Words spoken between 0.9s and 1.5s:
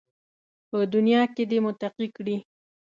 دنیا کې